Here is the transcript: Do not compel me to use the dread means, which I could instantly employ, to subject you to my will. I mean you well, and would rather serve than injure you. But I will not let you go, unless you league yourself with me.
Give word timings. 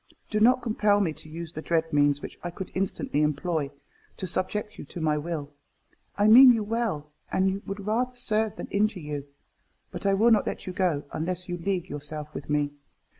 Do 0.31 0.39
not 0.39 0.63
compel 0.63 0.99
me 0.99 1.13
to 1.13 1.29
use 1.29 1.53
the 1.53 1.61
dread 1.61 1.93
means, 1.93 2.23
which 2.23 2.39
I 2.43 2.49
could 2.49 2.71
instantly 2.73 3.21
employ, 3.21 3.69
to 4.17 4.25
subject 4.25 4.79
you 4.79 4.85
to 4.85 4.99
my 4.99 5.15
will. 5.19 5.51
I 6.17 6.25
mean 6.27 6.51
you 6.53 6.63
well, 6.63 7.11
and 7.31 7.63
would 7.67 7.85
rather 7.85 8.15
serve 8.15 8.55
than 8.55 8.65
injure 8.71 8.99
you. 8.99 9.27
But 9.91 10.07
I 10.07 10.15
will 10.15 10.31
not 10.31 10.47
let 10.47 10.65
you 10.65 10.73
go, 10.73 11.03
unless 11.13 11.47
you 11.47 11.55
league 11.59 11.87
yourself 11.87 12.33
with 12.33 12.49
me. 12.49 12.71